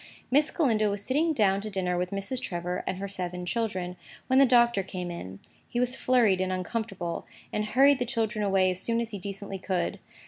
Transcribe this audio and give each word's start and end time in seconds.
Miss 0.31 0.49
Galindo 0.49 0.89
was 0.89 1.05
sitting 1.05 1.31
down 1.31 1.61
to 1.61 1.69
dinner 1.69 1.95
with 1.95 2.09
Mrs. 2.09 2.41
Trevor 2.41 2.83
and 2.87 2.97
her 2.97 3.07
seven 3.07 3.45
children, 3.45 3.97
when 4.25 4.39
the 4.39 4.47
Doctor 4.47 4.81
came 4.81 5.11
in. 5.11 5.37
He 5.69 5.79
was 5.79 5.93
flurried 5.95 6.41
and 6.41 6.51
uncomfortable, 6.51 7.27
and 7.53 7.65
hurried 7.65 7.99
the 7.99 8.05
children 8.05 8.43
away 8.43 8.71
as 8.71 8.79
soon 8.81 8.99
as 8.99 9.11
he 9.11 9.19
decently 9.19 9.59
could. 9.59 9.99